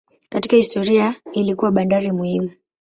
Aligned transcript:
Katika 0.29 0.55
historia 0.55 1.15
ilikuwa 1.33 1.71
bandari 1.71 2.11
muhimu. 2.11 2.49